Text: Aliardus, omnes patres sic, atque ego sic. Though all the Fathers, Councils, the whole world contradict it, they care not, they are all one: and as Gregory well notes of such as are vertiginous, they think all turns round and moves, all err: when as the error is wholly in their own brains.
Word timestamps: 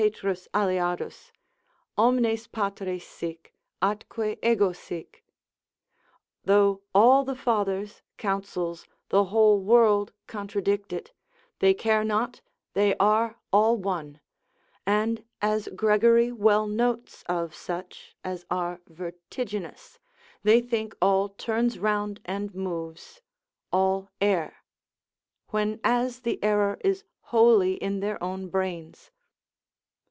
Aliardus, 0.01 1.29
omnes 1.95 2.47
patres 2.47 3.03
sic, 3.05 3.53
atque 3.83 4.35
ego 4.41 4.71
sic. 4.73 5.21
Though 6.43 6.81
all 6.95 7.23
the 7.23 7.35
Fathers, 7.35 8.01
Councils, 8.17 8.87
the 9.09 9.25
whole 9.25 9.59
world 9.61 10.11
contradict 10.25 10.91
it, 10.91 11.11
they 11.59 11.75
care 11.75 12.03
not, 12.03 12.41
they 12.73 12.95
are 12.95 13.35
all 13.53 13.77
one: 13.77 14.19
and 14.87 15.23
as 15.39 15.69
Gregory 15.75 16.31
well 16.31 16.65
notes 16.65 17.21
of 17.29 17.53
such 17.53 18.15
as 18.23 18.43
are 18.49 18.81
vertiginous, 18.87 19.99
they 20.41 20.61
think 20.61 20.95
all 20.99 21.29
turns 21.29 21.77
round 21.77 22.21
and 22.25 22.55
moves, 22.55 23.21
all 23.71 24.09
err: 24.19 24.63
when 25.49 25.79
as 25.83 26.21
the 26.21 26.43
error 26.43 26.79
is 26.83 27.03
wholly 27.29 27.73
in 27.75 27.99
their 27.99 28.21
own 28.23 28.49
brains. 28.49 29.11